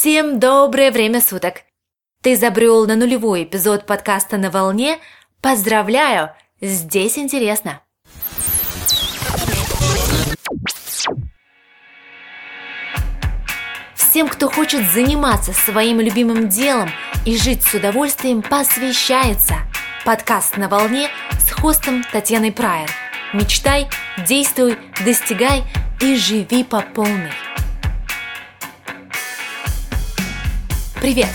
[0.00, 1.56] Всем доброе время суток!
[2.22, 4.98] Ты забрел на нулевой эпизод подкаста «На волне».
[5.42, 6.30] Поздравляю!
[6.62, 7.82] Здесь интересно!
[13.94, 16.88] Всем, кто хочет заниматься своим любимым делом
[17.26, 19.56] и жить с удовольствием, посвящается
[20.06, 21.10] подкаст «На волне»
[21.46, 22.88] с хостом Татьяной Прайер.
[23.34, 23.86] Мечтай,
[24.26, 25.62] действуй, достигай
[26.00, 27.49] и живи по полной.
[31.00, 31.30] Привет!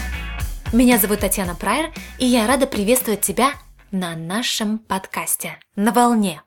[0.71, 3.53] Меня зовут Татьяна Прайер, и я рада приветствовать тебя
[3.89, 6.43] на нашем подкасте «На волне».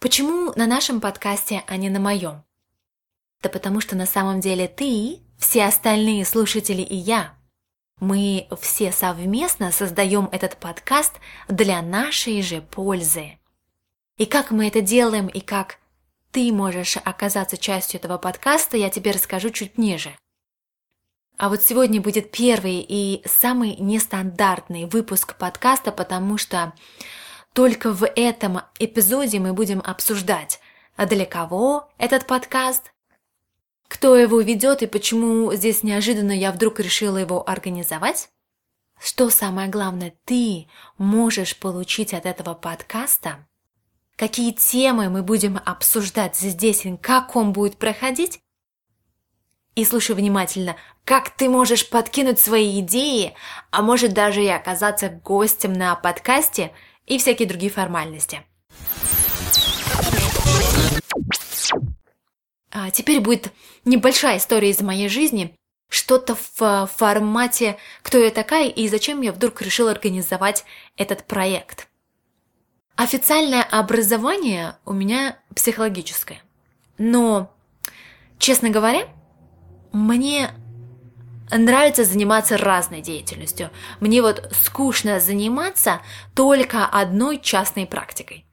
[0.00, 2.42] Почему на нашем подкасте, а не на моем?
[3.40, 7.36] Да потому что на самом деле ты, все остальные слушатели и я,
[8.00, 11.12] мы все совместно создаем этот подкаст
[11.46, 13.38] для нашей же пользы.
[14.16, 15.78] И как мы это делаем, и как
[16.32, 20.16] ты можешь оказаться частью этого подкаста, я тебе расскажу чуть ниже.
[21.36, 26.72] А вот сегодня будет первый и самый нестандартный выпуск подкаста, потому что
[27.52, 30.60] только в этом эпизоде мы будем обсуждать,
[30.96, 32.92] а для кого этот подкаст,
[33.88, 38.28] кто его ведет и почему здесь неожиданно я вдруг решила его организовать,
[39.00, 40.68] что самое главное ты
[40.98, 43.46] можешь получить от этого подкаста,
[44.14, 48.40] какие темы мы будем обсуждать здесь и как он будет проходить,
[49.74, 53.34] и слушай внимательно, как ты можешь подкинуть свои идеи,
[53.70, 56.72] а может даже и оказаться гостем на подкасте
[57.06, 58.42] и всякие другие формальности.
[62.70, 63.52] А теперь будет
[63.84, 65.54] небольшая история из моей жизни,
[65.88, 70.64] что-то в формате «Кто я такая?» и зачем я вдруг решила организовать
[70.96, 71.88] этот проект.
[72.96, 76.42] Официальное образование у меня психологическое.
[76.98, 77.52] Но,
[78.38, 79.08] честно говоря,
[79.94, 80.50] мне
[81.50, 83.70] нравится заниматься разной деятельностью.
[84.00, 86.00] Мне вот скучно заниматься
[86.34, 88.44] только одной частной практикой.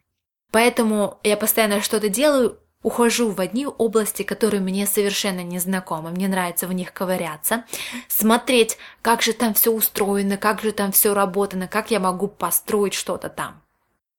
[0.51, 6.11] Поэтому я постоянно что-то делаю, ухожу в одни области, которые мне совершенно не знакомы.
[6.11, 7.65] Мне нравится в них ковыряться,
[8.07, 12.93] смотреть, как же там все устроено, как же там все работано, как я могу построить
[12.93, 13.63] что-то там.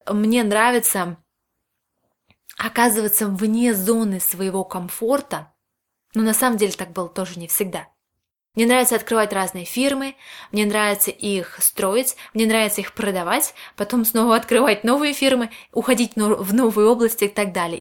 [0.08, 1.16] Мне нравится
[2.58, 5.52] оказываться вне зоны своего комфорта,
[6.14, 7.88] но на самом деле так было тоже не всегда.
[8.54, 10.14] Мне нравится открывать разные фирмы,
[10.50, 16.52] мне нравится их строить, мне нравится их продавать, потом снова открывать новые фирмы, уходить в
[16.52, 17.80] новые области и так далее.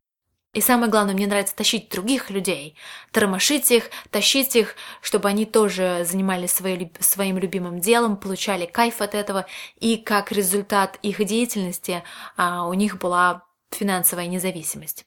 [0.54, 2.76] И самое главное, мне нравится тащить других людей,
[3.12, 9.16] тормошить их, тащить их, чтобы они тоже занимались своей, своим любимым делом, получали кайф от
[9.16, 9.46] этого,
[9.80, 12.04] и как результат их деятельности
[12.36, 15.06] а, у них была финансовая независимость.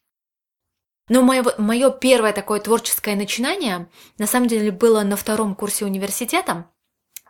[1.08, 3.88] Но мое, мое первое такое творческое начинание
[4.18, 6.70] на самом деле было на втором курсе университета,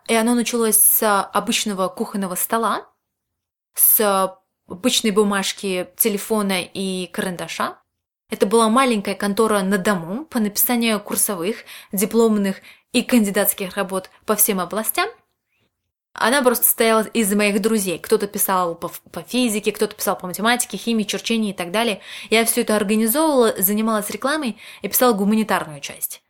[0.06, 2.88] и оно началось с обычного кухонного стола,
[3.74, 7.78] с обычной бумажки, телефона и карандаша.
[8.30, 12.60] Это была маленькая контора на дому по написанию курсовых, дипломных
[12.92, 15.08] и кандидатских работ по всем областям–
[16.14, 17.98] она просто состояла из моих друзей.
[17.98, 22.00] Кто-то писал по, по физике, кто-то писал по математике, химии, черчении и так далее.
[22.30, 26.22] Я все это организовывала, занималась рекламой и писала гуманитарную часть.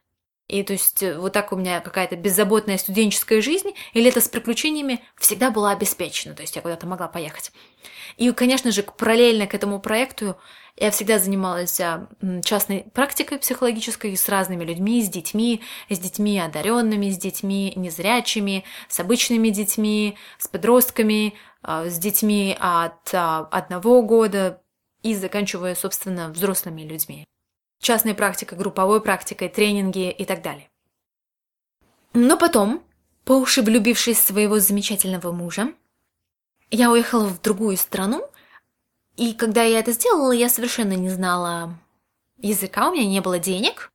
[0.49, 4.29] И то есть э, вот так у меня какая-то беззаботная студенческая жизнь, или это с
[4.29, 7.51] приключениями всегда была обеспечена, то есть я куда-то могла поехать.
[8.19, 10.37] И, конечно же, параллельно к этому проекту
[10.77, 12.09] я всегда занималась а,
[12.43, 18.99] частной практикой психологической с разными людьми, с детьми, с детьми одаренными, с детьми незрячими, с
[18.99, 24.61] обычными детьми, с подростками, а, с детьми от а, одного года
[25.03, 27.25] и заканчивая, собственно, взрослыми людьми.
[27.81, 30.69] Частная практика, групповой практикой, тренинги и так далее.
[32.15, 32.83] Но потом,
[33.25, 35.73] по уши влюбившись в своего замечательного мужа,
[36.71, 38.29] я уехала в другую страну,
[39.17, 41.79] и когда я это сделала, я совершенно не знала
[42.39, 43.91] языка, у меня не было денег.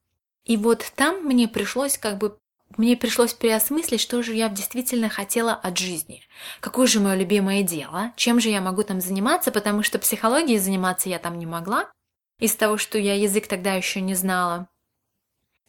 [0.46, 2.38] И вот там мне пришлось как бы
[2.78, 6.21] мне пришлось переосмыслить, что же я действительно хотела от жизни.
[6.60, 11.10] Какое же мое любимое дело, чем же я могу там заниматься, потому что психологией заниматься
[11.10, 11.92] я там не могла,
[12.39, 14.69] из того, что я язык тогда еще не знала.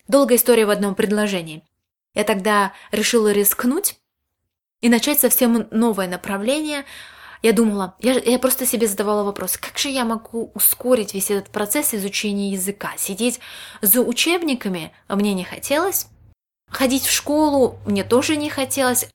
[0.08, 1.64] Долгая история в одном предложении.
[2.14, 3.97] Я тогда решила рискнуть
[4.81, 6.85] и начать совсем новое направление–
[7.42, 11.50] я думала, я, я просто себе задавала вопрос, как же я могу ускорить весь этот
[11.50, 12.92] процесс изучения языка?
[12.96, 13.40] Сидеть
[13.81, 16.06] за учебниками мне не хотелось,
[16.69, 19.08] ходить в школу мне тоже не хотелось.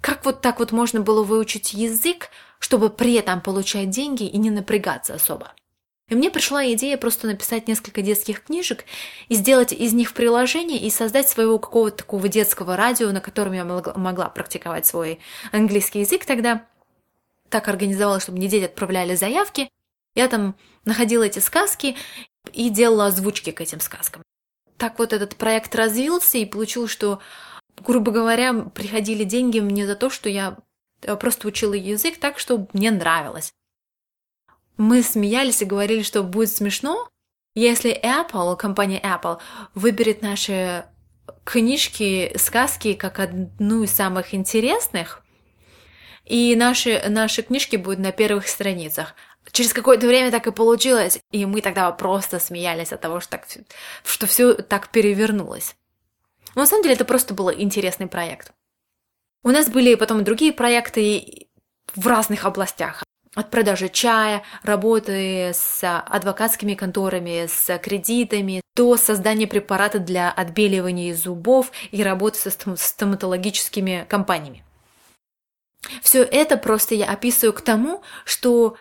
[0.00, 4.50] Как вот так вот можно было выучить язык, чтобы при этом получать деньги и не
[4.50, 5.52] напрягаться особо?
[6.10, 8.84] И мне пришла идея просто написать несколько детских книжек
[9.28, 13.64] и сделать из них приложение и создать своего какого-то такого детского радио, на котором я
[13.64, 15.20] могла практиковать свой
[15.52, 16.66] английский язык тогда.
[17.50, 19.68] Так организовала, чтобы мне дети отправляли заявки.
[20.14, 21.96] Я там находила эти сказки
[22.52, 24.22] и делала озвучки к этим сказкам.
[24.78, 27.20] Так вот этот проект развился и получилось, что,
[27.80, 30.56] грубо говоря, приходили деньги мне за то, что я
[31.18, 33.52] просто учила язык так, что мне нравилось.
[34.76, 37.08] Мы смеялись и говорили, что будет смешно,
[37.54, 39.38] если Apple, компания Apple,
[39.74, 40.86] выберет наши
[41.44, 45.22] книжки, сказки как одну из самых интересных,
[46.30, 49.14] и наши, наши книжки будут на первых страницах.
[49.50, 53.46] Через какое-то время так и получилось, и мы тогда просто смеялись от того, что, так,
[54.04, 55.74] что все так перевернулось.
[56.54, 58.52] Но на самом деле это просто был интересный проект.
[59.42, 61.48] У нас были потом другие проекты
[61.96, 63.02] в разных областях
[63.34, 71.72] от продажи чая, работы с адвокатскими конторами, с кредитами, до создания препарата для отбеливания зубов
[71.90, 74.64] и работы со стоматологическими компаниями.
[76.02, 78.76] Все это просто я описываю к тому, что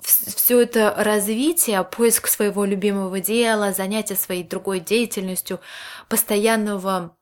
[0.00, 5.60] все это развитие, поиск своего любимого дела, занятие своей другой деятельностью,
[6.08, 7.16] постоянного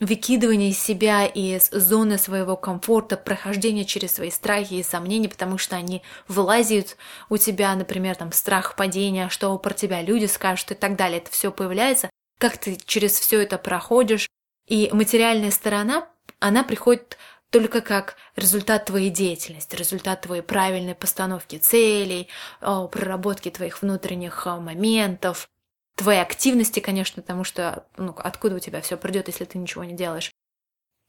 [0.00, 6.02] выкидывание себя из зоны своего комфорта, прохождение через свои страхи и сомнения, потому что они
[6.26, 6.96] вылазят
[7.28, 11.18] у тебя, например, там страх падения, что про тебя люди скажут и так далее.
[11.18, 14.28] Это все появляется, как ты через все это проходишь.
[14.66, 16.08] И материальная сторона,
[16.40, 17.16] она приходит
[17.54, 22.26] только как результат твоей деятельности, результат твоей правильной постановки целей,
[22.60, 25.48] проработки твоих внутренних моментов,
[25.94, 29.94] твоей активности, конечно, потому что ну, откуда у тебя все придет, если ты ничего не
[29.94, 30.32] делаешь.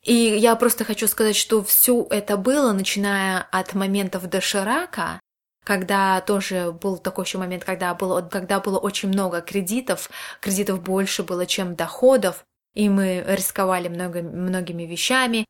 [0.03, 5.19] И я просто хочу сказать, что все это было, начиная от моментов доширака,
[5.63, 10.11] когда тоже был такой еще момент, когда было, когда было очень много кредитов,
[10.41, 12.45] кредитов больше было, чем доходов,
[12.75, 15.47] и мы рисковали много, многими вещами,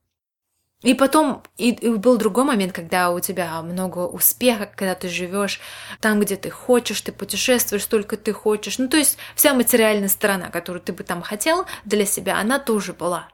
[0.86, 5.60] и потом и, и был другой момент, когда у тебя много успеха, когда ты живешь
[6.00, 8.78] там, где ты хочешь, ты путешествуешь столько ты хочешь.
[8.78, 12.94] Ну, то есть вся материальная сторона, которую ты бы там хотел для себя, она тоже
[12.94, 13.28] была.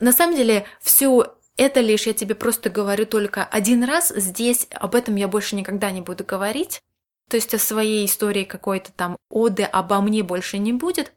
[0.00, 4.96] На самом деле, все это лишь я тебе просто говорю только один раз здесь, об
[4.96, 6.80] этом я больше никогда не буду говорить.
[7.30, 11.12] То есть о своей истории какой-то там оды обо мне больше не будет.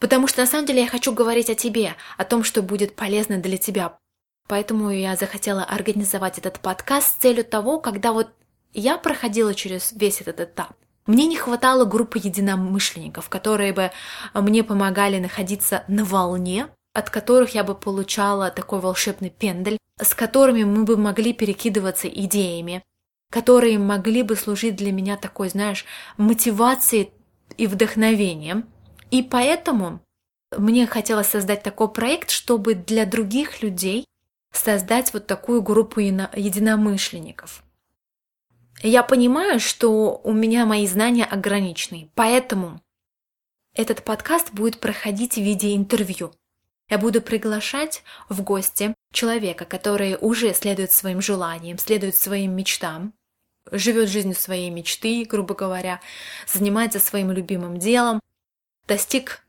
[0.00, 3.36] Потому что на самом деле я хочу говорить о тебе, о том, что будет полезно
[3.36, 3.98] для тебя.
[4.48, 8.30] Поэтому я захотела организовать этот подкаст с целью того, когда вот
[8.72, 10.72] я проходила через весь этот этап.
[11.06, 13.90] Мне не хватало группы единомышленников, которые бы
[14.34, 20.64] мне помогали находиться на волне, от которых я бы получала такой волшебный пендель, с которыми
[20.64, 22.82] мы бы могли перекидываться идеями,
[23.30, 25.84] которые могли бы служить для меня такой, знаешь,
[26.16, 27.12] мотивацией
[27.58, 28.66] и вдохновением–
[29.10, 30.00] и поэтому
[30.56, 34.04] мне хотелось создать такой проект, чтобы для других людей
[34.52, 37.62] создать вот такую группу единомышленников.
[38.82, 42.80] Я понимаю, что у меня мои знания ограничены, поэтому
[43.74, 46.32] этот подкаст будет проходить в виде интервью.
[46.88, 53.14] Я буду приглашать в гости человека, который уже следует своим желаниям, следует своим мечтам,
[53.70, 56.00] живет жизнью своей мечты, грубо говоря,
[56.48, 58.18] занимается своим любимым делом,
[58.90, 59.44] достиг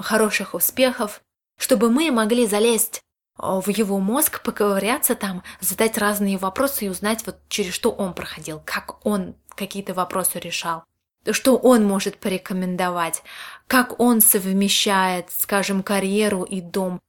[0.00, 1.20] хороших успехов,
[1.58, 3.02] чтобы мы могли залезть
[3.36, 8.62] в его мозг, поковыряться там, задать разные вопросы и узнать, вот через что он проходил,
[8.64, 10.84] как он какие-то вопросы решал,
[11.30, 13.22] что он может порекомендовать,
[13.66, 17.00] как он совмещает, скажем, карьеру и дом,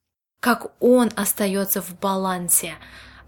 [0.42, 2.76] как он остается в балансе,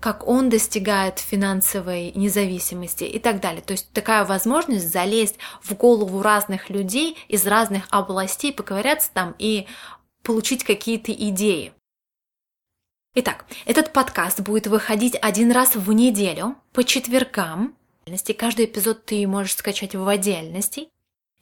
[0.04, 3.62] как он достигает финансовой независимости и так далее.
[3.62, 9.66] То есть такая возможность залезть в голову разных людей из разных областей, поковыряться там и
[10.22, 11.72] получить какие-то идеи.
[13.16, 17.74] Итак, этот подкаст будет выходить один раз в неделю по четвергам.
[18.38, 20.90] Каждый эпизод ты можешь скачать в отдельности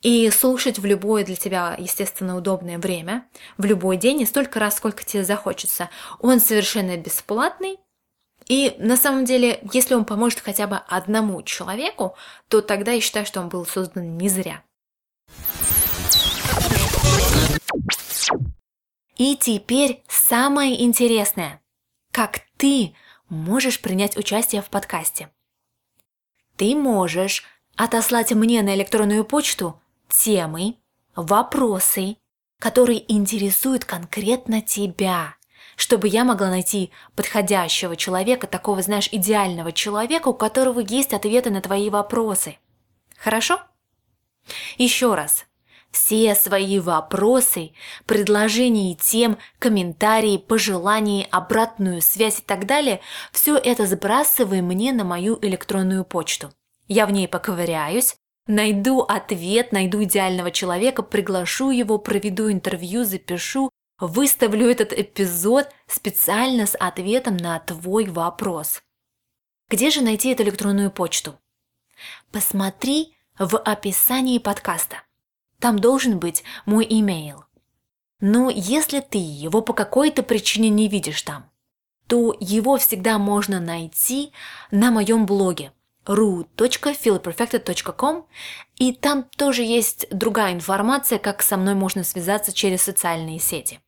[0.04, 3.28] и слушать в любое для тебя, естественно, удобное время,
[3.58, 5.90] в любой день и столько раз, сколько тебе захочется.
[6.20, 7.80] Он совершенно бесплатный,
[8.52, 12.18] и на самом деле, если он поможет хотя бы одному человеку,
[12.50, 14.62] то тогда я считаю, что он был создан не зря.
[19.16, 21.62] И теперь самое интересное.
[22.12, 22.94] Как ты
[23.30, 25.30] можешь принять участие в подкасте?
[26.58, 27.46] Ты можешь
[27.78, 30.76] отослать мне на электронную почту темы,
[31.16, 32.18] вопросы,
[32.60, 35.38] которые интересуют конкретно тебя
[35.82, 41.60] чтобы я могла найти подходящего человека, такого, знаешь, идеального человека, у которого есть ответы на
[41.60, 42.60] твои вопросы.
[43.18, 43.60] Хорошо?
[44.78, 45.46] Еще раз.
[45.90, 47.72] Все свои вопросы,
[48.06, 55.40] предложения тем, комментарии, пожелания, обратную связь и так далее, все это сбрасывай мне на мою
[55.42, 56.52] электронную почту.
[56.88, 64.70] Я в ней поковыряюсь, найду ответ, найду идеального человека, приглашу его, проведу интервью, запишу, выставлю
[64.70, 68.84] этот эпизод специально с ответом на твой вопрос.
[69.70, 71.40] Где же найти эту электронную почту?
[72.32, 75.04] Посмотри в описании подкаста.
[75.60, 77.46] Там должен быть мой имейл.
[78.20, 81.50] Но если ты его по какой-то причине не видишь там,
[82.08, 84.32] то его всегда можно найти
[84.72, 85.72] на моем блоге
[86.06, 88.28] ru.feelperfected.com
[88.78, 93.80] и там тоже есть другая информация, как со мной можно связаться через социальные сети.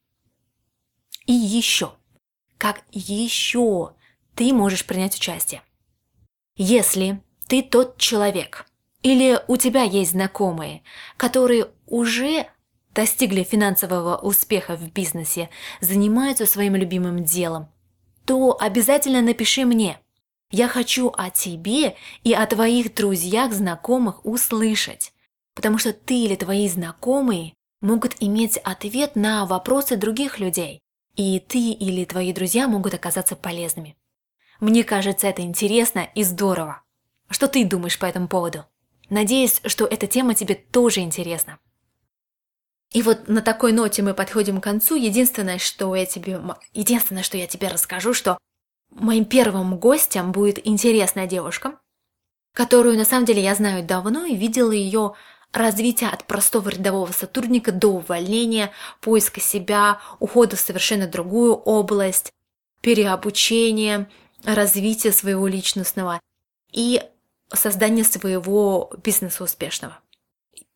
[1.26, 1.94] И еще,
[2.58, 3.94] как еще
[4.36, 5.62] ты можешь принять участие.
[6.56, 8.66] Если ты тот человек,
[9.02, 10.84] или у тебя есть знакомые,
[11.18, 12.48] которые уже
[12.94, 15.50] достигли финансового успеха в бизнесе,
[15.82, 17.70] занимаются своим любимым делом,
[18.26, 20.00] то обязательно напиши мне.
[20.52, 25.12] Я хочу о тебе и о твоих друзьях, знакомых услышать,
[25.56, 30.83] потому что ты или твои знакомые могут иметь ответ на вопросы других людей,
[31.16, 33.98] и ты или твои друзья могут оказаться полезными.
[34.60, 36.82] Мне кажется, это интересно и здорово.
[37.30, 38.66] Что ты думаешь по этому поводу?
[39.10, 41.60] Надеюсь, что эта тема тебе тоже интересна.
[42.92, 44.96] И вот на такой ноте мы подходим к концу.
[44.96, 46.40] Единственное, что я тебе,
[46.74, 48.38] единственное, что я тебе расскажу, что
[48.92, 51.80] моим первым гостем будет интересная девушка,
[52.54, 55.14] которую на самом деле я знаю давно и видела ее
[55.54, 62.34] развитие от простого рядового сотрудника до увольнения, поиска себя, ухода в совершенно другую область,
[62.82, 64.10] переобучения,
[64.44, 66.20] развития своего личностного.
[66.72, 67.02] И
[67.54, 70.00] создания своего бизнеса успешного.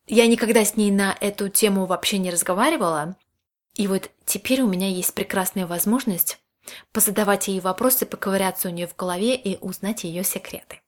[0.06, 3.16] Я никогда с ней на эту тему вообще не разговаривала,
[3.74, 6.38] и вот теперь у меня есть прекрасная возможность
[6.92, 10.80] позадавать ей вопросы, поковыряться у нее в голове и узнать ее секреты.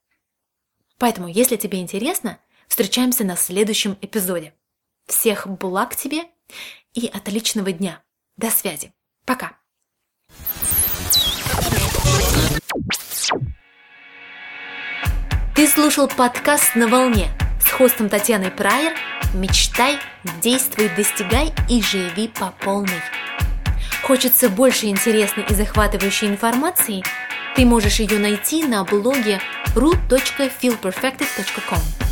[0.98, 2.38] Поэтому, если тебе интересно,
[2.70, 4.54] встречаемся на следующем эпизоде.
[5.06, 6.22] Всех благ тебе
[6.94, 8.02] и отличного дня.
[8.36, 8.94] До связи.
[9.26, 9.58] Пока.
[15.54, 17.28] Ты слушал подкаст «На волне»
[17.60, 18.96] с хостом Татьяной Прайер
[19.34, 19.98] «Мечтай,
[20.40, 23.02] действуй, достигай и живи по полной».
[24.02, 27.04] Хочется больше интересной и захватывающей информации?
[27.56, 29.38] Ты можешь ее найти на блоге
[29.74, 32.09] ru.feelperfected.com.